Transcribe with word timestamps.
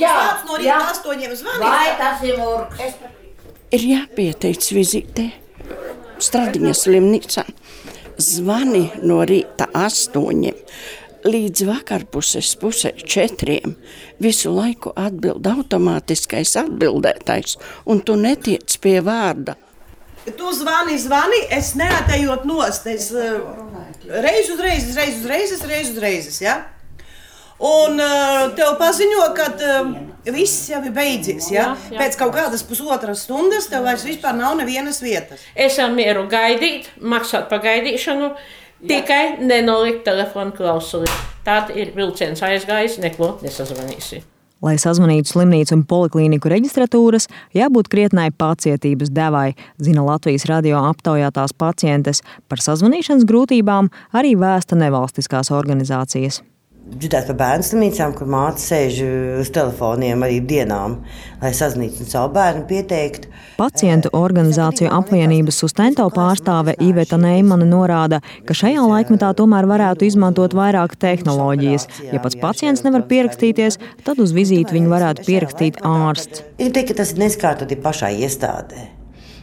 Jā, 0.00 0.16
no 0.48 0.58
rīta 0.60 0.78
astoņiem 0.92 1.36
zvanīt. 1.36 1.64
Vai 1.64 1.92
tas 2.00 2.24
ir 2.26 2.40
mūks? 2.40 2.98
Ir 3.72 3.86
jāpieteic 3.88 4.72
vizītē 4.76 5.28
Stradiņas 6.22 6.84
slimnīcā. 6.86 7.44
Zvani 8.22 8.84
no 9.02 9.22
rīta 9.26 9.66
astoņiem 9.74 10.58
līdz 11.26 11.64
vakarpuses 11.68 12.54
pusē 12.60 12.92
četriem. 12.98 13.76
Visu 14.22 14.52
laiku 14.54 14.92
atbild 14.98 15.46
automātiskais 15.46 16.54
atbildētājs, 16.62 17.58
un 17.86 18.02
tu 18.06 18.16
netiec 18.18 18.76
pie 18.82 18.98
vārda. 19.04 19.56
Tu 20.22 20.52
zvani, 20.54 20.98
zvani, 21.02 21.40
es 21.50 21.72
neatejot 21.78 22.44
nost. 22.46 22.86
Es 22.86 23.08
uh, 23.10 23.40
reiz 24.22 24.52
uz 24.52 24.60
reizes, 24.62 24.94
reiz 24.94 25.18
uz 25.18 25.26
reizes, 25.26 25.64
reiz 25.66 25.90
uz 25.90 25.98
reizes. 26.02 26.38
Ja? 26.44 26.60
Un 27.62 28.00
uh, 28.02 28.48
tev 28.58 28.74
paziņo, 28.80 29.26
ka 29.36 29.44
uh, 29.54 29.92
viss 30.34 30.66
jau 30.72 30.80
ir 30.82 30.94
beidzies. 30.96 31.46
Ja? 31.52 31.68
Jā, 31.70 31.94
jā. 31.94 32.00
Pēc 32.00 32.18
kaut 32.18 32.34
kādas 32.34 32.64
pusotras 32.66 33.22
stundas 33.26 33.68
tev 33.70 33.86
vairs 33.86 34.06
nav 34.34 34.56
nevienas 34.58 34.98
vietas. 35.02 35.40
Es 35.54 35.78
ar 35.78 35.94
mieru 35.94 36.26
gaidīt, 36.30 36.90
maksāt 36.98 37.48
par 37.48 37.62
gaidīšanu. 37.62 38.32
Tikai 38.82 39.38
nenolikt 39.38 40.02
telefonu 40.02 40.50
klausulī. 40.50 41.06
Tad 41.46 41.70
ir 41.70 41.94
vilciens 41.94 42.42
aizgājis, 42.42 42.98
neko 42.98 43.38
nesazvanīsi. 43.44 44.24
Lai 44.62 44.74
sazvanītu 44.78 45.30
slimnīcu 45.30 45.74
un 45.74 45.82
poliklīniku 45.86 46.50
reģistratūras, 46.50 47.28
jābūt 47.54 47.90
krietnai 47.90 48.28
pacietības 48.34 49.10
devai, 49.14 49.52
zina 49.82 50.02
Latvijas 50.06 50.46
radio 50.50 50.82
aptaujātās 50.90 51.54
pacientes. 51.54 52.22
Par 52.50 52.62
sazvanīšanas 52.62 53.26
grūtībām 53.26 53.90
arī 54.18 54.34
vēsta 54.38 54.78
nevalstiskās 54.78 55.50
organizācijas 55.54 56.42
dzirdēt 56.82 57.28
par 57.30 57.36
bērnu 57.40 57.66
slimnīcām, 57.66 58.14
kur 58.16 58.28
māte 58.30 58.62
sēž 58.62 59.00
uz 59.40 59.50
telefoniem 59.54 60.22
arī 60.26 60.40
dienām, 60.44 60.98
lai 61.42 61.52
sazinātu 61.56 62.06
savu 62.08 62.32
bērnu, 62.36 62.64
pieteikt. 62.70 63.28
Pacientu 63.58 64.12
organizāciju 64.16 64.90
apvienības 64.92 65.60
sustento 65.62 66.08
pārstāve 66.14 66.74
Iveta 66.82 67.18
Neimana 67.20 67.68
norāda, 67.68 68.22
ka 68.48 68.56
šajā 68.56 68.86
laikmetā 68.86 69.32
tomēr 69.38 69.68
varētu 69.70 70.08
izmantot 70.08 70.56
vairāk 70.58 70.96
tehnoloģijas. 71.02 71.88
Ja 72.12 72.22
pats 72.22 72.38
pacients 72.40 72.84
nevar 72.86 73.06
pierakstīties, 73.10 73.78
tad 74.06 74.22
uz 74.22 74.34
vizīti 74.36 74.78
viņu 74.78 74.92
varētu 74.92 75.28
pierakstīt 75.28 75.84
ārsts. 75.86 76.44
Ir 76.58 76.74
teikt, 76.74 76.92
ka 76.92 77.02
tas 77.02 77.14
ir 77.14 77.24
neskārtoti 77.26 77.78
pašai 77.82 78.16
iestādē. 78.26 79.01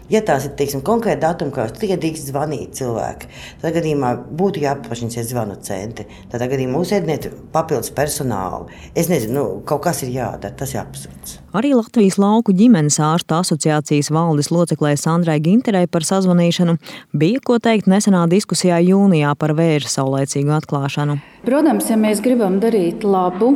Ja 0.09 0.23
tās 0.25 0.47
ir 0.47 0.55
teiksim, 0.57 0.81
konkrēti 0.85 1.21
datumi, 1.21 1.53
kurās 1.53 1.75
tikai 1.77 1.99
drīkst 2.01 2.31
zvanīt 2.31 2.73
cilvēki, 2.79 3.27
tad 3.61 3.75
gadījumā 3.75 4.15
būtu 4.39 4.63
jāpaplašina 4.63 5.25
zvanu 5.27 5.57
centri. 5.65 6.07
Tad 6.31 6.41
gadījumā 6.49 6.81
uzsēdiniet 6.81 7.27
papildus 7.53 7.91
personālu. 7.93 8.71
Es 8.97 9.11
nezinu, 9.11 9.35
nu, 9.35 9.43
kaut 9.69 9.83
kas 9.85 10.01
ir 10.05 10.13
jādara, 10.15 10.55
tas 10.57 10.73
ir 10.73 10.81
absurds. 10.81 11.37
Arī 11.53 11.75
Latvijas 11.77 12.17
lauku 12.21 12.53
ģimenes 12.57 12.97
ārstu 13.01 13.37
asociācijas 13.37 14.09
valdes 14.13 14.49
loceklē 14.53 14.95
Sandrai 14.97 15.39
Ginterei 15.45 15.85
par 15.89 16.05
sazvanīšanu 16.05 16.79
bija 17.13 17.41
ko 17.45 17.59
teikt 17.61 17.89
nesenā 17.89 18.25
diskusijā 18.29 18.79
jūnijā 18.85 19.35
par 19.37 19.53
vēža 19.57 19.93
saulēcīgu 19.93 20.55
atklāšanu. 20.57 21.19
Protams, 21.45 21.89
ja 21.89 21.97
mēs 22.01 22.21
gribam 22.25 22.57
darīt 22.61 23.05
labu 23.05 23.53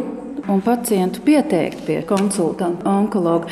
un 0.49 0.61
pacientu 0.65 1.23
pieteikt 1.25 1.85
pie 1.87 1.99
konsultanta 2.07 2.89
onkologa, 2.89 3.49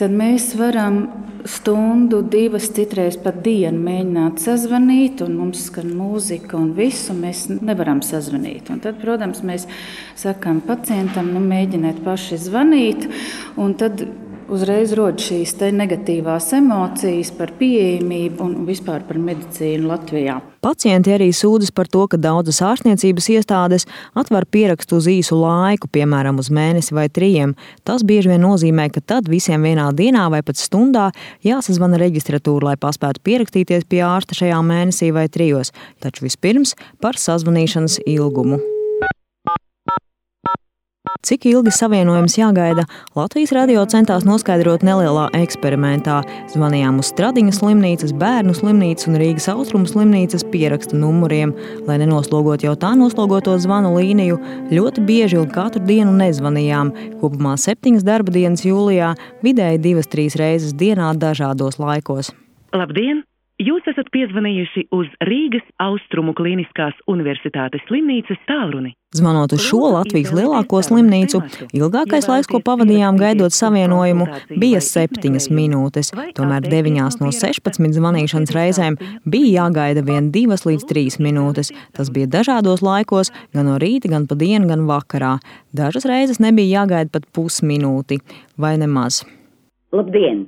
tad 0.00 0.14
mēs 0.14 0.52
varam 0.58 1.04
stundu, 1.50 2.20
divas, 2.22 2.68
citreiz 2.74 3.16
pat 3.22 3.38
dienu 3.44 3.80
mēģināt 3.86 4.42
sazvanīt, 4.42 5.22
un 5.24 5.36
mums 5.38 5.66
skan 5.70 5.92
mūzika 5.96 6.58
un 6.58 6.72
visu, 6.76 7.14
mēs 7.16 7.46
nevaram 7.54 8.02
sazvanīt. 8.04 8.70
Un 8.72 8.82
tad, 8.84 8.98
protams, 9.02 9.42
mēs 9.46 9.66
sakām 10.18 10.60
pacientam, 10.66 11.32
nu, 11.34 11.42
mēģiniet 11.44 12.02
paši 12.06 12.40
zvanīt, 12.46 13.08
un 13.60 13.74
tad 13.78 14.04
uzreiz 14.52 14.92
rodas 14.96 15.26
šīs 15.28 15.54
negatīvās 15.74 16.52
emocijas 16.56 17.32
par 17.36 17.52
pieejamību 17.58 18.44
un 18.44 18.54
vispār 18.68 19.04
par 19.08 19.18
medicīnu 19.18 19.88
Latvijā. 19.90 20.38
Pacienti 20.64 21.12
arī 21.14 21.28
sūdzas 21.34 21.72
par 21.74 21.88
to, 21.90 22.04
ka 22.10 22.18
daudzas 22.18 22.58
ārstniecības 22.64 23.28
iestādes 23.36 23.86
atver 24.18 24.46
pierakstu 24.50 24.98
uz 25.00 25.08
īsu 25.10 25.38
laiku, 25.38 25.90
piemēram, 25.92 26.40
uz 26.42 26.50
mēnesi 26.50 26.96
vai 26.96 27.08
trijiem. 27.08 27.54
Tas 27.86 28.02
bieži 28.06 28.32
vien 28.32 28.42
nozīmē, 28.42 28.88
ka 28.94 29.02
tad 29.14 29.30
visiem 29.30 29.62
vienā 29.66 29.88
dienā 29.96 30.28
vai 30.32 30.42
pat 30.46 30.58
stundā 30.60 31.10
jāsazvana 31.46 32.00
reģistratūra, 32.02 32.72
lai 32.72 32.78
paspētu 32.82 33.22
pierakstīties 33.26 33.86
pie 33.90 34.02
ārsta 34.06 34.38
šajā 34.42 34.62
mēnesī 34.66 35.12
vai 35.14 35.28
trijos. 35.30 35.74
Taču 36.02 36.26
vispirms 36.26 36.74
par 37.02 37.20
sazvanīšanas 37.20 38.02
ilgumu. 38.06 38.58
Cik 41.24 41.46
ilgi 41.48 41.72
savienojums 41.72 42.36
jāgaida, 42.38 42.84
Latvijas 43.16 43.52
radio 43.56 43.84
centās 43.88 44.26
noskaidrot 44.28 44.84
nelielā 44.86 45.26
eksperimentā. 45.38 46.20
Zvanījām 46.52 47.00
uz 47.00 47.10
Stradiņas 47.12 47.60
slimnīcas, 47.62 48.14
bērnu 48.20 48.56
slimnīcas 48.56 49.08
un 49.10 49.18
Rīgas 49.20 49.48
austrumu 49.52 49.88
slimnīcas 49.90 50.46
pierakstu 50.52 50.98
numuriem, 51.00 51.54
lai 51.88 52.00
nenoslogotu 52.02 52.68
jau 52.68 52.74
tā 52.80 52.92
noslogoto 52.98 53.56
zvanu 53.62 53.94
līniju. 53.96 54.40
Ļoti 54.72 55.06
bieži 55.06 55.40
un 55.42 55.48
katru 55.52 55.84
dienu 55.86 56.16
nezvanījām. 56.18 56.92
Kopumā 57.22 57.56
septiņas 57.60 58.06
darba 58.06 58.34
dienas 58.34 58.66
jūlijā, 58.66 59.14
vidēji 59.46 59.82
divas, 59.88 60.10
trīs 60.12 60.36
reizes 60.40 60.76
dienā 60.76 61.14
dažādos 61.16 61.80
laikos. 61.82 62.34
Labdien! 62.76 63.24
Jūs 63.56 63.86
esat 63.88 64.10
piezvanījuši 64.12 64.82
uz 64.92 65.06
Rīgas 65.24 65.64
Austrumu 65.80 66.34
Kliniskās 66.36 66.92
Universitātes 67.08 67.80
slimnīcas 67.88 68.36
tālruni. 68.44 68.90
Zvanot 69.16 69.54
uz 69.56 69.62
šo 69.64 69.94
Latvijas 69.94 70.34
lielāko 70.36 70.82
slimnīcu, 70.84 71.40
ilgākais 71.72 72.28
laiks, 72.28 72.50
ko 72.50 72.60
pavadījām 72.60 73.16
gaidot 73.16 73.54
savienojumu, 73.56 74.26
bija 74.60 74.82
septiņas 74.84 75.48
minūtes. 75.48 76.12
Tomēr 76.36 76.68
deviņās 76.68 77.16
no 77.22 77.30
16 77.32 77.96
zvanīšanas 77.96 78.52
reizēm 78.52 78.98
bija 79.24 79.62
jāgaida 79.62 80.02
vien 80.04 80.28
divas 80.34 80.66
līdz 80.68 80.84
trīs 80.90 81.16
minūtes. 81.16 81.72
Tas 81.96 82.12
bija 82.12 82.28
dažādos 82.34 82.84
laikos, 82.84 83.32
gan 83.56 83.70
no 83.70 83.78
rīta, 83.80 84.10
gan 84.12 84.26
pa 84.28 84.36
dienu, 84.36 84.68
gan 84.68 84.84
vakarā. 84.90 85.38
Dažas 85.72 86.04
reizes 86.04 86.42
nebija 86.44 86.82
jāgaida 86.82 87.08
pat 87.16 87.24
pusminūti 87.32 88.20
vai 88.60 88.74
nemaz. 88.84 89.22
Labdien! 89.96 90.44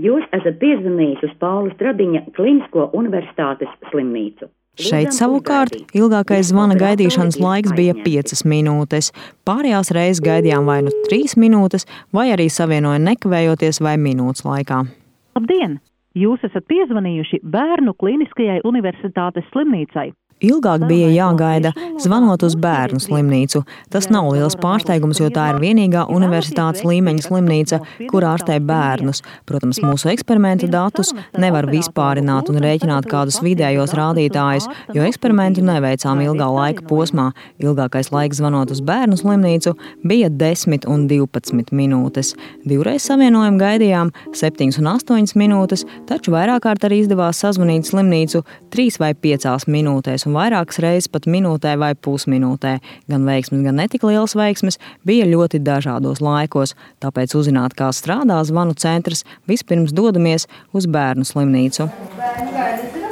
Jūs 0.00 0.24
esat 0.32 0.56
piezvanījis 0.62 1.24
uz 1.26 1.32
Paula 1.42 1.68
Stradiņa 1.74 2.22
Klinisko 2.36 2.86
universitātes 2.96 3.68
slimnīcu. 3.90 4.48
Šeit 4.80 5.12
savukārt 5.12 5.74
ilgākais 5.98 6.52
zvana 6.54 6.76
gaidīšanas 6.80 7.36
laiks 7.42 7.74
bija 7.76 7.92
5 8.06 8.46
minūtes. 8.48 9.10
Pārējās 9.44 9.90
reizes 9.92 10.22
gaidījām 10.24 10.64
vai 10.70 10.78
nu 10.86 10.94
3 11.10 11.36
minūtes, 11.42 11.84
vai 12.16 12.30
arī 12.32 12.48
savienoja 12.48 13.02
nekavējoties 13.10 13.82
vai 13.84 13.98
minūtes 14.00 14.46
laikā. 14.46 14.86
Labdien! 15.36 15.80
Jūs 16.16 16.42
esat 16.48 16.64
piezvanījuši 16.70 17.42
Bērnu 17.46 17.92
Kliniskajai 18.00 18.62
universitātes 18.66 19.44
slimnīcai. 19.52 20.08
Ilgāk 20.40 20.86
bija 20.88 21.10
jāgaida, 21.12 21.74
zvanot 22.00 22.40
uz 22.46 22.54
bērnu 22.56 22.96
slimnīcu. 23.02 23.60
Tas 23.92 24.06
nav 24.08 24.30
liels 24.32 24.54
pārsteigums, 24.56 25.18
jo 25.20 25.28
tā 25.34 25.50
ir 25.52 25.58
vienīgā 25.60 26.06
universitātes 26.08 26.80
līmeņa 26.88 27.26
slimnīca, 27.26 27.80
kur 28.08 28.24
ārstē 28.24 28.56
bērnus. 28.64 29.20
Protams, 29.48 29.82
mūsu 29.84 30.08
eksperimentu 30.14 30.70
datus 30.72 31.12
nevar 31.36 31.68
vispārināt 31.68 32.48
un 32.48 32.60
rēķināt 32.64 33.08
kādus 33.10 33.42
vidējos 33.44 33.92
rādītājus, 33.98 34.70
jo 34.96 35.04
eksperimentu 35.04 35.64
neveicām 35.66 36.22
ilgā 36.24 36.48
laika 36.54 36.86
posmā. 36.88 37.30
Ilgākais 37.60 38.08
laiks 38.14 38.40
zvanot 38.40 38.72
uz 38.72 38.80
bērnu 38.80 39.20
slimnīcu 39.20 39.74
bija 40.08 40.32
10 40.32 40.88
un 40.88 41.04
12 41.10 41.76
minūtes. 41.76 42.32
Divreiz 42.64 43.04
savienojumu 43.10 43.60
gaidījām 43.60 44.14
7 44.32 44.80
un 44.80 44.90
8 44.94 45.36
minūtes, 45.36 45.84
taču 46.08 46.32
vairāk 46.32 46.64
kārt 46.64 46.88
arī 46.88 47.02
izdevās 47.04 47.44
sazvanīt 47.44 47.92
slimnīcu 47.92 48.40
3 48.72 49.00
vai 49.04 49.12
5 49.28 49.68
minūtēs 49.68 50.29
un 50.30 50.38
vairākas 50.38 50.80
reizes 50.82 51.10
pat 51.10 51.26
minūtē 51.30 51.74
vai 51.80 51.92
pusminūtē. 51.98 52.76
Gan 53.10 53.26
veiksmes, 53.28 53.64
gan 53.66 53.78
netik 53.82 54.06
lielas 54.06 54.36
veiksmes 54.38 54.80
bija 55.06 55.28
ļoti 55.28 55.62
dažādos 55.66 56.22
laikos. 56.24 56.76
Tāpēc 57.02 57.36
uzzināt, 57.38 57.76
kā 57.78 57.90
strādā 57.96 58.40
zvanu 58.46 58.78
centrs, 58.78 59.26
vispirms 59.50 59.94
dodamies 59.96 60.48
uz 60.72 60.88
bērnu 60.90 61.26
slimnīcu. 61.26 61.90
Bērnu 62.16 63.09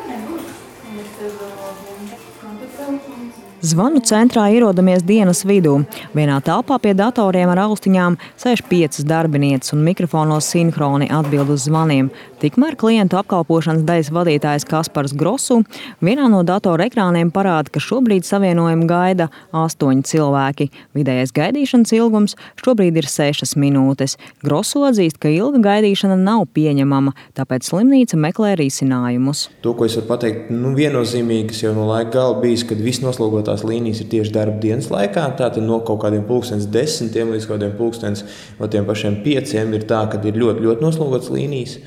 Zvanu 3.59 3.99
centrā 4.07 4.45
ierodamies 4.55 5.03
dienas 5.03 5.41
vidū. 5.43 5.81
Vienā 6.15 6.37
telpā 6.47 6.77
pie 6.79 6.93
datoriem 6.95 7.51
ar 7.51 7.59
austiņām 7.65 8.15
sēž 8.39 8.61
piecas 8.71 9.03
darbinieces 9.03 9.75
un 9.75 9.81
mikrofonos 9.83 10.47
sinhroni 10.53 11.09
atbild 11.11 11.51
uz 11.51 11.65
zvaniem. 11.67 12.13
Tikmēr 12.39 12.77
klientu 12.79 13.19
apkalpošanas 13.19 13.83
daļas 13.83 14.11
vadītājs 14.15 14.67
Kaspars 14.69 15.15
Grosu 15.19 15.65
vienā 15.99 16.29
no 16.31 16.45
datora 16.47 16.87
ekrāniem 16.87 17.33
parāda, 17.35 17.73
ka 17.75 17.83
šobrīd 17.83 18.23
savienojumu 18.29 18.87
gaida 18.87 19.27
astoņi 19.51 20.07
cilvēki. 20.07 20.69
Vidējais 20.95 21.35
gaidīšanas 21.35 21.95
ilgums 21.99 22.37
šobrīd 22.63 23.03
ir 23.03 23.11
sešas 23.11 23.57
minūtes. 23.59 24.15
Grosu 24.47 24.85
atzīst, 24.87 25.19
ka 25.19 25.35
ilga 25.35 25.65
gaidīšana 25.67 26.15
nav 26.15 26.45
pieņemama, 26.55 27.17
tāpēc 27.35 27.67
slimnīca 27.73 28.23
meklē 28.23 28.55
risinājumus. 28.63 29.49
To, 29.67 29.75
ko 29.75 29.91
es 29.91 29.99
varu 29.99 30.13
pateikt, 30.15 30.55
nu, 30.55 30.77
viennozīmīgs 30.79 31.67
jau 31.67 31.75
no 31.75 31.91
laika 31.91 32.15
gala 32.21 32.39
bijis, 32.39 32.63
kad 32.71 32.79
viss 32.87 33.03
noslogot 33.03 33.48
izmantotās 33.49 33.65
līnijas 33.65 34.03
ir 34.03 34.09
tieši 34.13 34.33
darba 34.33 34.61
dienas 34.61 34.91
laikā. 34.91 35.25
Tātad 35.39 35.63
no 35.65 35.81
kaut 35.81 36.03
kādiem 36.03 36.27
pulkstenes 36.27 36.69
desmitiem 36.69 37.33
līdz 37.33 37.47
kaut 37.47 37.59
kādiem 37.59 37.77
pulkstenes 37.79 38.25
no 38.59 38.69
tiem 38.69 38.87
pašiem 38.87 39.23
pieciem 39.25 39.73
ir 39.75 39.87
tā, 39.89 40.09
ka 40.11 40.21
ir 40.23 40.37
ļoti, 40.37 40.63
ļoti 40.65 40.85
noslogots 40.85 41.31
līnijas. 41.31 41.79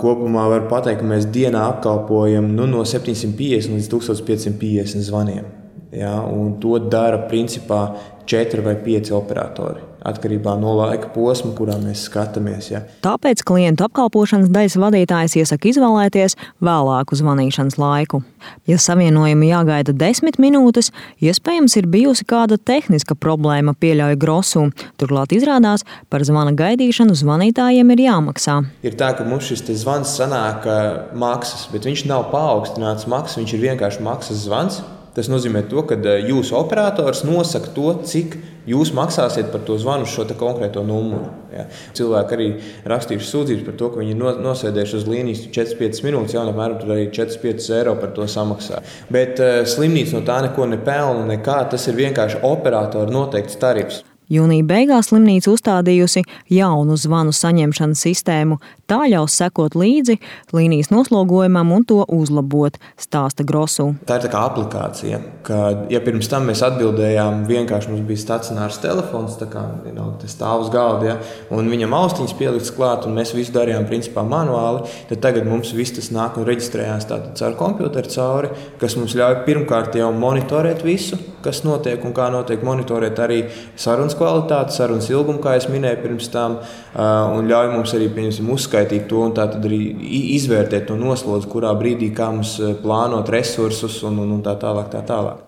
Kopumā 0.00 0.48
var 0.50 0.66
teikt, 0.68 1.00
ka 1.00 1.06
mēs 1.06 1.26
dienā 1.30 1.66
apkalpojam 1.70 2.54
nu, 2.54 2.66
no 2.66 2.84
750 2.84 3.74
līdz 3.76 3.88
1550 3.90 5.06
zvaniem. 5.06 5.65
Ja, 5.96 6.18
to 6.60 6.78
dara 6.92 7.22
principā 7.30 7.86
četri 8.28 8.60
vai 8.60 8.76
pieci 8.76 9.14
operatori 9.16 9.96
atkarībā 10.06 10.54
no 10.60 10.76
laika 10.78 11.08
posma, 11.14 11.52
kurā 11.56 11.76
mēs 11.82 12.04
skatāmies. 12.06 12.70
Ja. 12.70 12.82
Tāpēc 13.02 13.42
klientu 13.46 13.86
apkalpošanas 13.88 14.52
daļas 14.54 14.78
vadītājs 14.78 15.36
iesaka 15.40 15.70
izvēlēties 15.72 16.36
vēlāku 16.62 17.18
zvanīšanas 17.18 17.78
laiku. 17.80 18.22
Ja 18.70 18.78
savienojumi 18.78 19.50
jāgaida 19.50 19.94
desmit 19.96 20.38
minūtes, 20.42 20.92
iespējams 21.24 21.74
ir 21.80 21.90
bijusi 21.90 22.26
kāda 22.28 22.58
tehniska 22.58 23.16
problēma, 23.18 23.74
pieļauj 23.74 24.18
grosu. 24.22 24.68
Turklāt 25.00 25.34
izrādās, 25.34 25.82
par 26.12 26.22
zvana 26.26 26.54
gaidīšanu 26.54 27.16
zvanītājiem 27.18 27.90
ir 27.96 28.06
jāmaksā. 28.06 28.60
Ir 28.86 28.98
tā, 28.98 29.10
ka 29.18 29.26
mums 29.26 29.50
šis 29.50 29.66
zvans 29.82 30.14
sanāk 30.20 30.68
maksas, 31.18 31.66
bet 31.72 31.88
viņš 31.88 32.06
nav 32.06 32.28
paaugstināts 32.30 33.10
maksas, 33.10 33.40
viņš 33.42 33.56
ir 33.56 33.66
vienkārši 33.72 34.06
maksas 34.06 34.46
zvans. 34.46 34.84
Tas 35.16 35.30
nozīmē, 35.32 35.62
to, 35.70 35.80
ka 35.88 35.96
jūsu 35.96 36.58
operators 36.58 37.22
nosaka 37.24 37.70
to, 37.72 37.88
cik 38.04 38.36
jūs 38.68 38.90
maksāsiet 38.96 39.48
par 39.52 39.62
to 39.64 39.78
zvanu 39.80 40.04
uz 40.04 40.12
šo 40.12 40.26
konkrēto 40.36 40.82
numuru. 40.84 41.30
Ja. 41.54 41.64
Cilvēki 41.96 42.36
arī 42.36 42.48
rakstījuši 42.92 43.30
sūdzības 43.30 43.64
par 43.64 43.78
to, 43.80 43.88
ka 43.92 44.02
viņi 44.02 44.12
ir 44.12 44.42
nosēdējuši 44.44 44.98
uz 44.98 45.06
līnijas 45.08 45.44
4-5 45.54 46.02
minūtes, 46.04 46.34
jau 46.36 46.42
apmēram 46.50 46.92
arī 46.92 47.06
4-5 47.16 47.70
eiro 47.78 47.94
par 48.02 48.12
to 48.18 48.26
samaksā. 48.28 48.82
Bet 49.08 49.40
uh, 49.40 49.62
slimnīca 49.64 50.18
no 50.18 50.26
tā 50.26 50.42
neko 50.48 50.68
nepelna, 50.74 51.24
nekā 51.32 51.62
tas 51.72 51.88
ir 51.88 51.96
vienkārši 52.02 52.42
operatora 52.44 53.16
noteikts 53.16 53.56
tarifs. 53.62 54.02
Jūnija 54.26 54.64
beigās 54.66 55.12
slimnīca 55.12 55.52
uzstādījusi 55.52 56.24
jaunu 56.50 56.96
zvanu 56.98 57.30
saņemšanas 57.36 58.00
sistēmu. 58.08 58.56
Tā 58.90 59.04
ļaus 59.10 59.34
sekot 59.38 59.76
līdzi 59.78 60.16
līnijas 60.54 60.90
noslogojumam 60.90 61.70
un 61.76 61.84
to 61.86 62.00
uzlabot, 62.10 62.74
stāsta 62.98 63.46
Grosu. 63.46 63.92
Tā 64.06 64.18
ir 64.18 64.26
tā 64.26 64.30
kā 64.32 64.42
aplikācija, 64.48 65.20
ka, 65.46 65.60
ja 65.90 66.00
pirms 66.02 66.30
tam 66.30 66.46
mēs 66.50 66.64
atbildējām, 66.66 67.44
vienkārši 67.46 67.92
mums 67.92 68.02
bija 68.08 68.24
stacionārs 68.24 68.80
telefons, 68.82 69.38
kā, 69.50 69.62
you 69.86 69.94
know, 69.94 70.10
stāv 70.30 70.66
uz 70.66 70.72
galda, 70.74 71.12
ja, 71.12 71.16
un 71.54 71.70
viņam 71.70 71.94
austiņas 71.98 72.36
pielikts 72.38 72.74
klāt, 72.74 73.06
un 73.06 73.14
mēs 73.18 73.34
visu 73.36 73.54
darījām 73.54 73.86
principā 73.86 74.26
manuāli, 74.26 74.86
tad 75.10 75.22
tagad 75.22 75.46
mums 75.46 75.70
viss 75.76 75.94
tas 75.98 76.10
nāk 76.14 76.38
un 76.38 76.46
reģistrējās 76.50 77.06
tātad 77.10 77.38
caur 77.38 77.58
komputeru 77.62 78.10
cauri, 78.10 78.52
kas 78.82 78.98
mums 78.98 79.14
ļauj 79.18 79.44
pirmkārt 79.46 79.98
jau 79.98 80.10
monitorēt 80.14 80.82
visu, 80.86 81.18
kas 81.46 81.62
notiek 81.64 82.04
un 82.04 82.14
kā 82.16 82.28
notiek, 82.34 82.62
monitorēt 82.66 83.20
arī 83.22 83.40
sarunas 83.78 84.16
kvalitāti, 84.18 84.76
sarunas 84.76 85.08
ilgumu, 85.12 85.40
kā 85.42 85.56
jau 85.56 85.72
minēju 85.72 86.02
pirms 86.02 86.30
tam, 86.34 86.58
un 86.98 87.50
ļauj 87.50 87.72
mums 87.72 87.94
arī 87.96 88.10
pieņemsim, 88.12 88.50
uzskaitīt 88.56 89.06
to 89.10 89.22
un 89.28 89.34
tātad 89.36 89.64
arī 89.66 89.80
izvērtēt 90.36 90.88
to 90.90 90.98
noslodzi, 91.00 91.50
kurā 91.52 91.72
brīdī 91.78 92.10
kā 92.16 92.32
mums 92.34 92.56
plānot 92.82 93.30
resursus 93.32 94.02
un, 94.06 94.18
un, 94.24 94.38
un 94.38 94.42
tā 94.44 94.58
tālāk. 94.60 94.90
Tā 94.92 95.02
tālāk. 95.06 95.46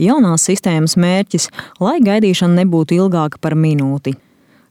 Jaunās 0.00 0.46
sistēmas 0.48 0.94
mērķis, 0.96 1.50
lai 1.82 1.98
gaidīšana 2.04 2.62
nebūtu 2.62 2.96
ilgāka 2.96 3.40
par 3.42 3.56
minūti. 3.58 4.14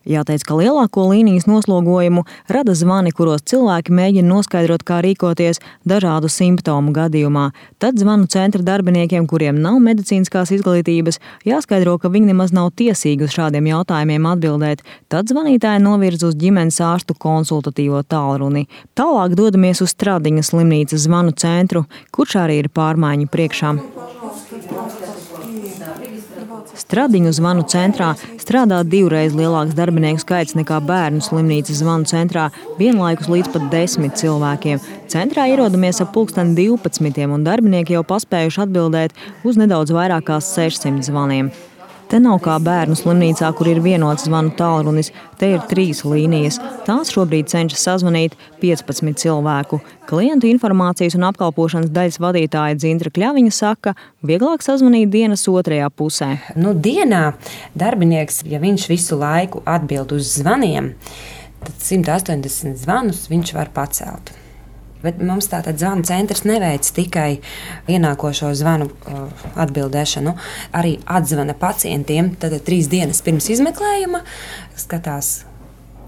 Jāteic, 0.08 0.46
ka 0.48 0.56
lielāko 0.56 1.02
līnijas 1.10 1.44
noslogojumu 1.44 2.22
rada 2.48 2.72
zvani, 2.72 3.12
kuros 3.12 3.42
cilvēki 3.50 3.92
mēģina 3.92 4.30
noskaidrot, 4.30 4.80
kā 4.88 5.02
rīkoties 5.04 5.60
dažādu 5.84 6.30
simptomu 6.32 6.94
gadījumā. 6.96 7.50
Tad 7.82 8.00
zvanu 8.00 8.24
centra 8.32 8.64
darbiniekiem, 8.64 9.26
kuriem 9.28 9.60
nav 9.60 9.76
medicīniskās 9.84 10.54
izglītības, 10.56 11.20
jāskaidro, 11.44 11.98
ka 12.00 12.08
viņi 12.08 12.32
nemaz 12.32 12.54
nav 12.56 12.70
tiesīgi 12.80 13.28
uz 13.28 13.36
šādiem 13.36 13.68
jautājumiem 13.68 14.30
atbildēt. 14.32 14.80
Tad 15.12 15.28
zvanītāji 15.28 15.84
novirz 15.84 16.24
uz 16.24 16.38
ģimenes 16.40 16.80
ārstu 16.80 17.18
konsultatīvo 17.20 18.00
tālruni. 18.08 18.70
Tālāk 18.96 19.36
dodamies 19.36 19.84
uz 19.84 19.92
Stradiņas 19.92 20.54
slimnīcas 20.54 21.04
zvanu 21.04 21.36
centru, 21.36 21.84
kurš 22.08 22.40
arī 22.46 22.62
ir 22.64 22.72
pārmaiņu 22.72 23.28
priekšā. 23.28 23.76
Stradiņu 26.90 27.30
zvanu 27.30 27.62
centrā 27.70 28.08
strādā 28.42 28.80
divreiz 28.82 29.30
lielāks 29.38 29.76
darbinieku 29.78 30.24
skaits 30.24 30.56
nekā 30.58 30.80
bērnu 30.88 31.22
slimnīcas 31.22 31.78
zvanu 31.84 32.08
centrā, 32.10 32.48
vienlaikus 32.80 33.30
līdz 33.30 33.52
pat 33.54 33.68
desmit 33.70 34.18
cilvēkiem. 34.18 34.82
Centrā 35.12 35.46
ierodamies 35.52 36.02
ap 36.02 36.10
pulksteni 36.16 36.56
12, 36.58 37.30
un 37.30 37.46
darbinieki 37.46 37.94
jau 37.94 38.02
paspējuši 38.10 38.64
atbildēt 38.66 39.14
uz 39.46 39.60
nedaudz 39.62 39.94
vairāk 39.94 40.26
kā 40.32 40.40
600 40.42 41.06
zvaniem. 41.06 41.54
Te 42.10 42.18
nav 42.18 42.40
kā 42.42 42.56
bērnu 42.58 42.96
slimnīcā, 42.98 43.52
kur 43.54 43.68
ir 43.70 43.78
vienots 43.84 44.24
zvanu 44.26 44.50
tālrunis, 44.58 45.12
te 45.38 45.52
ir 45.52 45.60
trīs 45.70 46.00
līnijas. 46.02 46.56
Tās 46.82 47.12
šobrīd 47.14 47.46
cenšas 47.52 47.84
sazvanīt 47.86 48.34
15 48.58 49.14
cilvēku. 49.22 49.78
Klientu 50.10 50.48
informācijas 50.50 51.14
un 51.14 51.28
apkalpošanas 51.28 51.92
daļas 51.94 52.18
vadītāja 52.24 52.80
Dzintra 52.80 53.14
Kļaviņa 53.14 53.54
saka, 53.54 53.94
vieglāk 54.26 54.66
sazvanīt 54.66 55.12
dienas 55.14 55.46
otrajā 55.46 55.86
pusē. 55.94 56.32
Nu, 56.58 56.74
dienā 56.74 57.36
darbinieks, 57.78 58.42
ja 58.50 58.58
viņš 58.58 58.90
visu 58.90 59.20
laiku 59.20 59.62
atbild 59.62 60.10
uz 60.18 60.34
zvaniem, 60.40 60.96
tad 61.62 61.78
180 61.78 62.74
zvanus 62.82 63.28
viņš 63.30 63.54
var 63.54 63.70
pacelt. 63.70 64.34
Bet 65.04 65.20
mums 65.24 65.48
tātad 65.50 65.80
zvanu 65.80 66.04
centrs 66.08 66.44
neveic 66.48 66.86
tikai 66.96 67.40
ienākošo 67.90 68.52
zvanu 68.58 68.90
uh, 68.90 69.44
atbildēšanu, 69.60 70.34
arī 70.76 70.96
atzvana 71.08 71.56
pacientiem. 71.58 72.34
Tad 72.40 72.58
trīs 72.66 72.90
dienas 72.92 73.22
pirms 73.24 73.48
izmeklējuma 73.56 74.24
skatās 74.80 75.40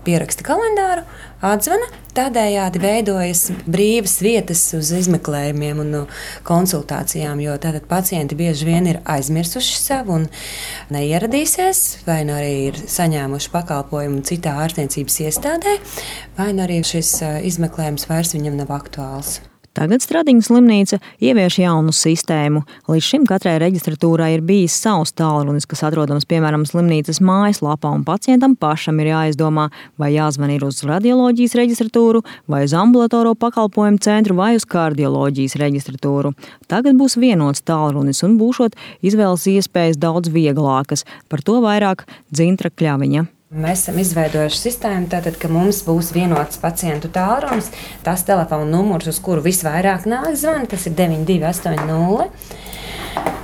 pieraksta 0.07 0.47
kalendāru, 0.47 1.05
atzvana. 1.45 1.89
Tādējādi 2.13 2.81
veidojas 2.83 3.47
brīvas 3.65 4.19
vietas 4.21 4.67
uz 4.77 4.91
izmeklējumiem 4.99 5.79
un 5.81 5.95
konsultācijām, 6.45 7.41
jo 7.41 7.55
tātad 7.63 7.87
pacienti 7.89 8.37
bieži 8.37 8.69
vien 8.69 8.91
ir 8.91 9.01
aizmirsuši 9.09 9.79
savu 9.81 10.19
un 10.19 10.27
neieradīsies, 10.93 12.03
vai 12.09 12.21
nu 12.29 12.37
arī 12.37 12.53
ir 12.67 12.83
saņēmuši 12.85 13.55
pakalpojumu 13.55 14.21
citā 14.29 14.59
ārstniecības 14.67 15.23
iestādē, 15.29 15.79
vai 16.37 16.51
nu 16.53 16.67
arī 16.67 16.83
šis 16.85 17.15
izmeklējums 17.49 18.11
vairs 18.13 18.37
viņam 18.37 18.61
nav 18.61 18.77
aktuāls. 18.77 19.41
Tagad 19.73 20.03
Stradiņas 20.05 20.51
slimnīca 20.51 20.99
ievieš 21.25 21.57
jaunu 21.63 21.95
sistēmu. 21.97 22.61
Līdz 22.93 23.07
šim 23.07 23.23
katrai 23.29 23.55
reģistratūrai 23.63 24.35
ir 24.35 24.45
bijis 24.45 24.77
savs 24.77 25.15
tālrunis, 25.17 25.65
kas 25.69 25.81
atrodams 25.89 26.29
piemēram 26.29 26.67
slimnīcas 26.69 27.23
mājaslapā, 27.25 27.89
un 27.97 28.05
pacientam 28.05 28.53
pašam 28.53 29.01
ir 29.01 29.13
jāizdomā, 29.15 29.71
vai 29.97 30.13
jāzvan 30.13 30.53
ir 30.53 30.67
uz 30.69 30.83
radioloģijas 30.85 31.57
reģistratūru, 31.63 32.21
vai 32.53 32.67
uz 32.69 32.77
ambulatoro 32.77 33.33
pakalpojumu 33.33 34.03
centru, 34.05 34.37
vai 34.37 34.53
uz 34.61 34.69
kardioloģijas 34.69 35.57
reģistratūru. 35.65 36.35
Tagad 36.69 37.01
būs 37.01 37.17
vienots 37.17 37.65
tālrunis 37.65 38.21
un 38.29 38.37
būšot 38.41 38.77
izvēles 39.01 39.49
iespējas 39.57 39.97
daudz 39.97 40.29
vieglākas. 40.33 41.09
Par 41.33 41.41
to 41.41 41.63
vairāk 41.65 42.05
Dzintra 42.29 42.69
Kļaviņa. 42.69 43.31
Mēs 43.53 43.83
esam 43.83 43.99
izveidojuši 44.01 44.57
sistēmu, 44.57 45.11
tātad, 45.13 45.35
ka 45.37 45.49
mums 45.53 45.83
būs 45.85 46.15
vienots 46.15 46.57
pacientu 46.57 47.11
tālrunis, 47.13 47.67
tas 48.01 48.23
telefona 48.25 48.65
numurs, 48.65 49.11
uz 49.11 49.19
kuru 49.21 49.43
visvairāk 49.45 50.07
nāk 50.09 50.31
zvani, 50.41 50.71
tas 50.73 50.87
ir 50.89 50.95
9280. 50.97 52.31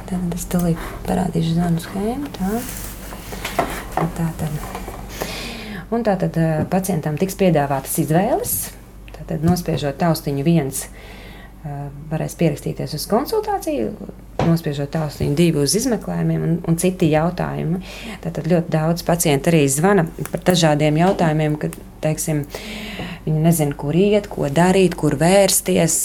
Tad 0.08 0.32
es 0.32 0.46
tulīt 0.48 0.86
parādīšu 1.04 1.58
zvanu 1.58 1.82
schēmu. 1.84 2.30
Tā. 2.38 2.62
Tā 4.16 4.30
tad. 4.40 4.56
Un 5.92 6.06
tā 6.08 6.14
tad 6.24 6.40
eh, 6.40 6.62
pacientam 6.72 7.20
tiks 7.20 7.36
piedāvātas 7.36 7.98
izvēles. 8.00 8.54
Tad 9.18 9.44
nospiežot 9.44 10.00
taustiņu 10.00 10.46
viens, 10.46 10.86
eh, 10.88 11.84
varēs 12.08 12.38
pierakstīties 12.40 12.96
uz 12.96 13.04
konsultāciju 13.12 13.92
nospiežot 14.48 14.90
tālruņa 14.94 15.36
divi 15.38 15.62
uz 15.62 15.76
izmeklējumiem 15.78 16.46
un, 16.46 16.56
un 16.68 16.80
citi 16.80 17.10
jautājumi. 17.12 17.82
Tad 18.24 18.40
ļoti 18.44 18.74
daudz 18.74 19.04
pacientu 19.06 19.52
arī 19.52 19.66
zvana 19.72 20.08
par 20.32 20.42
dažādiem 20.48 20.98
jautājumiem, 21.00 21.58
kad 21.60 21.76
teiksim, 22.02 22.44
viņi 23.26 23.42
nezina, 23.42 23.74
kur 23.78 23.96
iet, 23.98 24.28
ko 24.30 24.48
darīt, 24.52 24.94
kur 24.98 25.16
vērsties 25.18 25.96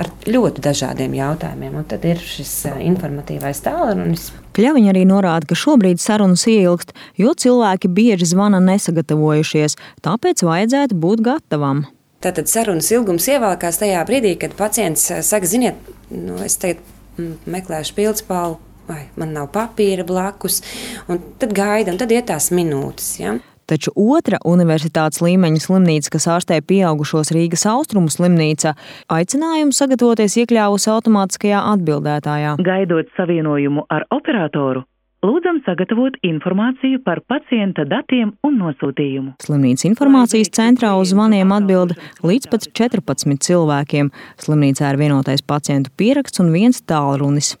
ar 0.00 0.10
ļoti 0.28 0.62
dažādiem 0.64 1.16
jautājumiem. 1.18 1.80
Un 1.80 1.88
tad 1.88 2.04
ir 2.08 2.22
šis 2.22 2.52
informatīvais 2.74 3.62
tālrunis. 3.64 4.30
Kļaviņa 4.56 4.92
arī 4.92 5.06
norāda, 5.08 5.48
ka 5.48 5.58
šobrīd 5.58 6.02
sarunas 6.02 6.44
ieilgst, 6.50 6.92
jo 7.20 7.32
cilvēki 7.32 7.90
bieži 7.92 8.28
zvana 8.34 8.60
nesagatavojušies, 8.62 9.78
tāpēc 10.04 10.44
vajadzētu 10.46 10.98
būt 11.02 11.24
gatavam. 11.24 11.86
Tātad 12.22 12.46
sarunas 12.46 12.86
ilgums 12.94 13.24
ievēlkās 13.32 13.80
tajā 13.80 14.02
brīdī, 14.06 14.36
kad 14.38 14.52
pacients 14.54 15.08
saka, 15.26 15.48
ziniet, 15.48 15.80
nu, 16.12 16.36
es 16.44 16.54
tagad 16.62 16.84
meklēšu 17.18 17.96
pildspalvu, 17.98 18.58
vai 18.88 19.06
man 19.20 19.32
nav 19.36 19.52
papīra 19.54 20.04
blakus, 20.06 20.60
un 21.08 21.22
tad 21.40 21.54
gaida, 21.56 21.94
un 21.94 22.00
tad 22.02 22.12
iet 22.14 22.30
tās 22.32 22.50
minūtes. 22.54 23.16
Ja? 23.22 23.38
taču 23.72 23.92
otra 23.96 24.40
universitātes 24.48 25.22
līmeņa 25.24 25.62
slimnīca, 25.64 26.12
kas 26.12 26.28
ārstē 26.34 26.60
pieaugušos 26.68 27.32
Rīgas 27.34 27.64
austrumu 27.70 28.12
slimnīca, 28.12 28.74
aicinājumu 29.12 29.74
sagatavoties 29.76 30.36
iekļāvusi 30.42 30.90
automātiskajā 30.92 31.62
atbildētājā. 31.72 32.56
Gaidot 32.66 33.12
savienojumu 33.16 33.86
ar 33.92 34.06
operatoru, 34.14 34.84
Lūdzam 35.22 35.60
sagatavot 35.62 36.16
informāciju 36.26 36.98
par 37.06 37.20
pacienta 37.30 37.84
datiem 37.86 38.32
un 38.42 38.56
nosūtījumu. 38.58 39.36
Slimnīcas 39.44 39.86
informācijas 39.86 40.50
centrā 40.50 40.90
uz 40.98 41.12
zvaniem 41.12 41.54
atbild 41.54 41.94
līdz 42.26 42.50
pat 42.50 42.66
14 42.66 43.38
cilvēkiem. 43.46 44.10
Slimnīcā 44.42 44.90
ir 44.90 44.98
vienotais 44.98 45.44
pacientu 45.46 45.94
pieraksts 45.94 46.42
un 46.42 46.50
viens 46.50 46.82
tālrunis. 46.82 47.52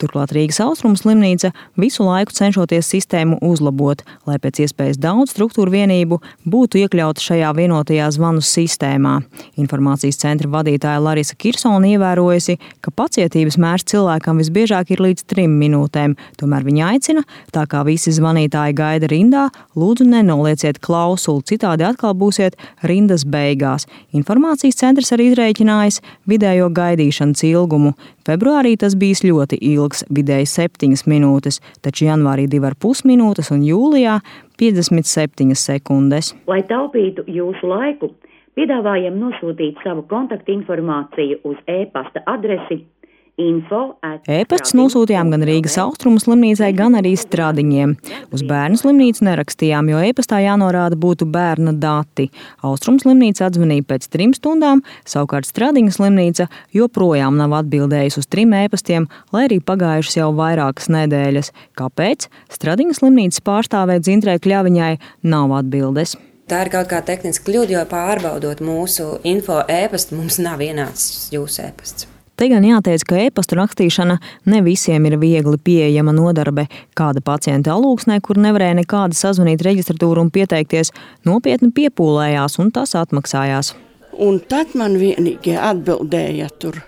Turklāt 0.00 0.32
Rīgas 0.32 0.62
austrumu 0.64 0.96
slimnīca 0.96 1.50
visu 1.80 2.06
laiku 2.06 2.32
cenšoties 2.32 2.88
sistēmu 2.88 3.36
uzlabot, 3.44 4.00
lai 4.24 4.38
pēc 4.40 4.62
iespējas 4.64 4.96
daudz 5.00 5.34
struktūru 5.34 5.74
vienību 5.74 6.16
būtu 6.48 6.80
iekļauta 6.80 7.20
šajā 7.20 7.50
vienotajā 7.58 8.06
zvanu 8.16 8.40
sistēmā. 8.40 9.18
Informācijas 9.60 10.16
centra 10.22 10.48
vadītāja 10.54 11.02
Larisa 11.04 11.36
Kirsona 11.36 11.90
ievērojusi, 11.92 12.56
ka 12.80 12.94
pacietības 12.96 13.58
mērs 13.60 13.84
cilvēkam 13.92 14.40
visbiežāk 14.40 14.94
ir 14.94 15.04
līdz 15.04 15.26
trim 15.28 15.58
minūtēm. 15.60 16.16
Tomēr 16.40 16.64
viņa 16.64 16.88
aicina, 16.94 17.24
tā 17.52 17.66
kā 17.68 17.82
visi 17.84 18.14
zvanītāji 18.16 18.78
gaida 18.80 19.10
rindā, 19.12 19.48
lūdzu 19.76 20.08
nenolieciet 20.08 20.80
klausuli, 20.80 21.44
citādi 21.52 21.84
atkal 21.84 22.16
būsiet 22.16 22.56
rindas 22.88 23.26
beigās. 23.28 23.84
Informācijas 24.16 24.80
centrs 24.80 25.12
arī 25.12 25.28
izrēķinājis 25.34 26.00
vidējo 26.30 26.72
gaidīšanas 26.72 27.44
ilgumu. 27.52 27.92
Februārī 28.24 28.76
tas 28.78 28.94
bijis 28.96 29.24
ļoti 29.26 29.58
ilgs, 29.90 30.04
vidēji 30.10 30.46
7 30.46 31.02
minūtes, 31.10 31.60
taču 31.82 32.06
janvārī 32.06 32.46
2,5 32.48 33.04
minūtes 33.06 33.50
un 33.50 33.62
jūlijā 33.62 34.20
57 34.58 35.54
sekundes. 35.54 36.34
Lai 36.46 36.62
taupītu 36.62 37.24
jūsu 37.26 37.66
laiku, 37.66 38.12
piedāvājam 38.54 39.18
nosūtīt 39.18 39.80
savu 39.84 40.06
kontaktinformāciju 40.10 41.40
uz 41.44 41.58
e-pasta 41.66 42.22
adresi 42.26 42.84
E-pasts 43.40 44.74
nosūtījām 44.76 45.30
gan 45.32 45.44
Rīgas 45.48 45.76
austrumu 45.80 46.20
slimnīcai, 46.20 46.70
gan 46.76 46.96
arī 46.98 47.14
stradiņiem. 47.18 47.94
Uz 48.34 48.44
bērnu 48.46 48.78
slimnīcu 48.80 49.24
nerakstījām, 49.26 49.90
jo 49.92 50.02
e-pastā 50.10 50.42
jānorāda 50.44 50.98
būtu 51.00 51.28
bērna 51.30 51.72
dati. 51.72 52.28
Austrumu 52.66 53.02
slimnīca 53.02 53.48
atzvanīja 53.48 53.86
pēc 53.88 54.08
trim 54.12 54.34
stundām, 54.36 54.84
savukārt 55.08 55.48
stradiņa 55.48 55.96
slimnīca 55.96 56.48
joprojām 56.76 57.38
nav 57.40 57.56
atbildējusi 57.62 58.22
uz 58.22 58.30
trim 58.30 58.54
e-pastiem, 58.60 59.08
lai 59.34 59.46
arī 59.48 59.60
pagājušas 59.64 60.20
jau 60.20 60.30
vairākas 60.36 60.90
nedēļas. 60.92 61.52
Kāpēc? 61.80 62.28
Stradiņa 62.52 63.00
slimnīcas 63.00 63.44
pārstāvē 63.46 64.00
Dzintrē 64.04 64.36
Kļaviņai 64.42 64.96
nav 65.32 65.56
atbildes. 65.62 66.18
Tā 66.50 66.64
ir 66.64 66.72
kaut 66.72 66.88
kā 66.90 66.98
tehniska 67.06 67.46
kļūda, 67.46 67.76
jo 67.76 67.82
pārbaudot 67.92 68.62
mūsu 68.66 69.12
info 69.30 69.62
e-pastu, 69.70 70.18
mums 70.18 70.40
nav 70.42 70.64
ienācis 70.66 71.28
jūsu 71.30 71.68
e-pasts. 71.68 72.09
Te 72.40 72.46
gan 72.48 72.64
jāteic, 72.64 73.02
ka 73.04 73.18
e-pasta 73.20 73.58
rakstīšana 73.58 74.14
ne 74.48 74.58
visiem 74.64 75.04
ir 75.04 75.18
viegli 75.20 75.58
pieejama 75.60 76.14
nodarbe. 76.16 76.62
Kāda 76.96 77.20
pacienta 77.20 77.74
alūksnē, 77.74 78.14
kur 78.24 78.38
nevarēja 78.40 78.78
nekādi 78.78 79.18
sazvanīt 79.18 79.60
reģistratūru 79.66 80.22
un 80.24 80.30
pieteikties, 80.32 80.88
nopietni 81.28 81.68
piepūlējās 81.76 82.54
un 82.62 82.70
tas 82.72 82.94
atmaksājās. 82.96 83.74
Un 84.24 84.38
tad 84.48 84.72
man 84.72 84.96
vienīgi 84.96 85.52
atbildēja 85.52 86.48
tur. 86.62 86.78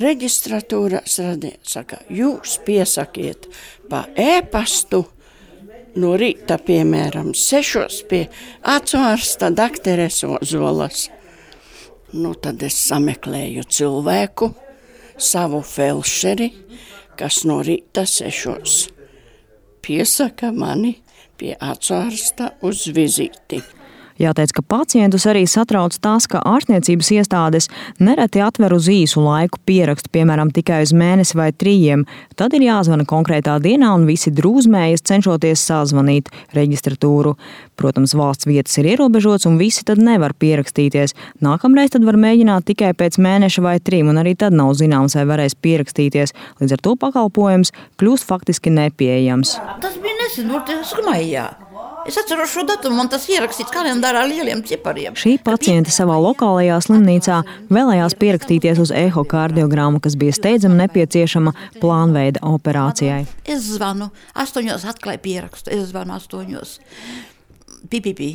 Reģistratūra 0.00 1.02
saka, 1.04 1.98
jūs 2.08 2.54
piesakiet 2.64 3.44
pa 3.90 4.06
e-pastu 4.16 5.02
no 6.00 6.14
rīta, 6.16 6.56
piemēram, 6.64 7.34
sešos 7.36 8.06
pie 8.08 8.22
acu 8.64 9.02
dakteres 9.52 10.22
Ozolas. 10.24 11.10
Nu, 12.16 12.32
tad 12.40 12.64
es 12.64 12.80
sameklēju 12.88 13.66
cilvēku, 13.68 14.48
savu 15.18 15.62
felšeri, 15.66 16.52
kas 17.18 17.42
no 17.48 17.60
rīta 17.66 18.06
sešos 18.06 18.86
piesaka 19.88 20.50
mani 20.52 20.98
pie 21.40 21.54
atsārsta 21.64 22.52
uz 22.66 22.84
vizīti. 22.92 23.62
Jāteic, 24.18 24.50
ka 24.56 24.62
pacientus 24.66 25.28
arī 25.30 25.44
satrauc 25.46 25.94
tas, 26.02 26.26
ka 26.26 26.40
ārstniecības 26.42 27.10
iestādes 27.14 27.68
nereti 28.02 28.42
atver 28.42 28.74
uz 28.74 28.88
īsu 28.90 29.22
laiku 29.22 29.60
pierakstu, 29.68 30.10
piemēram, 30.16 30.50
tikai 30.54 30.80
uz 30.82 30.90
mēnesi 30.90 31.38
vai 31.38 31.52
trījiem. 31.54 32.02
Tad 32.38 32.56
ir 32.58 32.66
jāzvana 32.66 33.06
konkrētā 33.06 33.54
dienā, 33.62 33.92
un 33.94 34.08
visi 34.08 34.32
drūzmējas 34.34 35.06
cenšoties 35.06 35.62
sazvanīt 35.70 36.32
reģistratūru. 36.58 37.36
Protams, 37.78 38.16
valsts 38.18 38.48
vietas 38.50 38.74
ir 38.82 38.90
ierobežotas, 38.96 39.46
un 39.46 39.60
visi 39.60 39.86
tad 39.86 40.02
nevar 40.02 40.34
pierakstīties. 40.34 41.14
Nākamreiz 41.44 41.94
tad 41.94 42.02
var 42.08 42.18
mēģināt 42.18 42.66
tikai 42.72 42.90
pēc 42.98 43.20
mēneša 43.22 43.62
vai 43.62 43.76
trim, 43.78 44.10
un 44.10 44.18
arī 44.18 44.34
tad 44.34 44.56
nav 44.58 44.74
zināms, 44.80 45.14
vai 45.14 45.28
varēs 45.30 45.54
pierakstīties. 45.62 46.34
Līdz 46.58 46.74
ar 46.74 46.84
to 46.88 46.98
pakalpojums 47.06 47.70
kļūst 48.02 48.26
faktiski 48.26 48.74
nepieejams. 48.74 49.54
Tas 49.78 50.02
bija 50.02 50.18
nesen, 50.24 50.50
no 50.50 51.06
maijā. 51.06 51.46
Es 52.08 52.16
atceros 52.16 52.48
šo 52.48 52.62
datumu, 52.64 52.96
man 52.96 53.10
tas 53.12 53.26
ierakstīts 53.28 53.68
kalendārā 53.68 54.22
ar 54.24 54.30
lieliem 54.30 54.62
cipariem. 54.64 55.12
Šī 55.18 55.34
paciente 55.44 55.92
savā 55.92 56.14
lokālajā 56.24 56.78
slimnīcā 56.86 57.42
vēlējās 57.68 58.14
pierakstīties 58.16 58.80
uz 58.80 58.92
ehokardiogrammu, 58.96 60.00
kas 60.00 60.16
bija 60.16 60.32
steidzami 60.32 60.78
nepieciešama 60.86 61.52
plānveida 61.82 62.40
operācijai. 62.48 63.26
Es 63.44 63.66
zvanu, 63.74 64.08
astoņos 64.32 64.88
atklāju 64.88 65.20
pierakstu, 65.26 65.74
es 65.76 65.90
zvanu 65.90 66.16
astoņos. 66.16 66.78
Pipipi, 67.92 68.30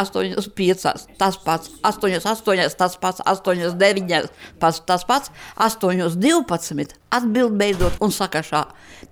8, 0.00 0.48
5, 0.56 0.88
tas 1.20 1.36
pats, 1.44 1.76
8, 1.84 2.16
8, 2.24 2.80
tas 2.80 2.96
pats, 3.04 3.20
8, 3.28 3.76
9, 3.84 4.32
pats, 4.64 4.80
tas 4.88 5.04
pats, 5.04 5.36
8, 5.60 6.16
12. 6.16 6.99
Atbild 7.10 7.56
beidzot 7.58 7.98
un 8.04 8.12
saka 8.14 8.44
šā. 8.46 8.64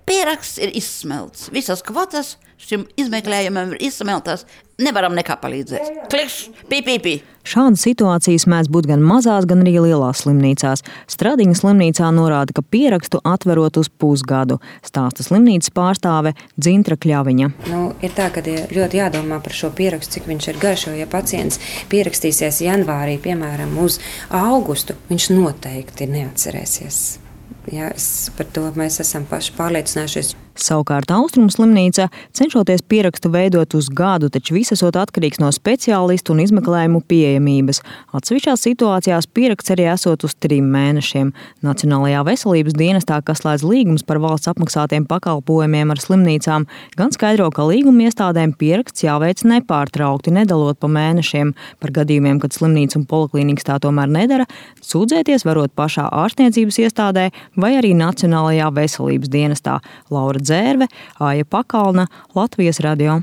Pieraksts 0.07 0.61
ir 0.63 0.71
izsmelts, 0.77 1.49
visas 1.53 1.83
kvotas 1.85 2.37
šim 2.59 2.85
izmeklējumam 2.99 3.73
ir 3.73 3.83
izsmeltas, 3.87 4.43
nevaram 4.79 5.15
nekā 5.17 5.37
palīdzēt. 5.39 6.07
Klikšķi, 6.11 6.65
pīpīpī. 6.71 7.13
Šādas 7.49 7.81
situācijas 7.87 8.45
mēdz 8.51 8.69
būt 8.69 8.89
gan 8.91 9.03
mazās, 9.05 9.47
gan 9.49 9.63
arī 9.63 9.77
lielās 9.79 10.21
slimnīcās. 10.25 10.83
Stradiņa 11.09 11.55
slimnīcā 11.57 12.09
norāda, 12.13 12.53
ka 12.53 12.61
pierakstu 12.61 13.21
atverot 13.25 13.79
uz 13.79 13.89
pusgadu, 13.89 14.59
stāsta 14.85 15.25
slimnīcas 15.25 15.71
pārstāve 15.73 16.35
Dzintra 16.59 16.99
Kļaviņa. 16.99 17.49
Nu, 17.71 17.85
ir 18.05 18.13
tā, 18.17 18.27
ka 18.35 18.43
ir 18.43 18.75
ļoti 18.75 19.01
jādomā 19.01 19.39
par 19.45 19.55
šo 19.55 19.71
pierakstu, 19.75 20.19
cik 20.19 20.29
viņš 20.29 20.51
ir 20.51 20.61
garš. 20.61 20.85
Ja 20.99 21.07
pacients 21.09 21.61
pierakstīsies 21.89 22.61
janvārī, 22.65 23.17
piemēram, 23.23 23.73
uz 23.81 23.97
augustu, 24.29 24.99
viņš 25.09 25.31
noteikti 25.37 26.11
neatcerēsies. 26.11 27.28
Jā, 27.69 27.89
par 28.37 28.47
to 28.53 28.69
mēs 28.77 28.97
esam 29.03 29.25
paši 29.29 29.53
pārliecinājušies. 29.57 30.35
Savukārt 30.59 31.11
Austrumu 31.15 31.51
slimnīca 31.53 32.09
cenšoties 32.35 32.81
pierakstu 32.89 33.29
veidot 33.31 33.71
uz 33.77 33.87
gadu, 33.95 34.27
taču 34.33 34.57
viss 34.57 34.73
esot 34.75 34.97
atkarīgs 34.99 35.39
no 35.39 35.51
speciālistu 35.55 36.33
un 36.33 36.41
izmeklējumu 36.43 36.99
pieejamības. 37.07 37.79
Atsevišķās 38.17 38.65
situācijās 38.67 39.29
pieraksts 39.31 39.71
arī 39.75 39.85
esot 39.93 40.25
uz 40.27 40.35
trim 40.35 40.67
mēnešiem. 40.73 41.31
Nacionālajā 41.63 42.23
veselības 42.27 42.75
dienestā, 42.79 43.21
kas 43.23 43.39
slēdz 43.43 43.63
līgumus 43.69 44.03
par 44.07 44.19
valsts 44.23 44.51
apmaksātiem 44.51 45.05
pakalpojumiem 45.07 45.93
ar 45.93 46.03
slimnīcām, 46.03 46.67
gan 46.99 47.15
skaidro, 47.15 47.47
ka 47.55 47.69
līguma 47.69 48.09
iestādēm 48.09 48.55
pieraksts 48.59 49.05
jāveic 49.05 49.45
nepārtraukti, 49.47 50.35
nedalot 50.35 50.81
pa 50.81 50.91
mēnešiem. 50.91 51.53
Par 51.79 51.95
gadījumiem, 52.01 52.41
kad 52.43 52.57
slimnīca 52.57 52.99
un 52.99 53.07
poliklīnikas 53.07 53.69
tā 53.69 53.79
tomēr 53.79 54.11
nedara, 54.11 54.49
sūdzēties 54.83 55.47
varot 55.47 55.71
pašā 55.77 56.09
ārstniecības 56.25 56.83
iestādē 56.83 57.29
vai 57.61 57.75
arī 57.79 57.93
Nacionālajā 57.97 58.69
veselības 58.75 59.31
dienestā. 59.33 59.79
Laura 60.13 60.41
Dzērve, 60.41 60.89
Aija 61.19 61.45
Pakalna, 61.45 62.07
Latvijas 62.35 62.81
radio. 62.85 63.21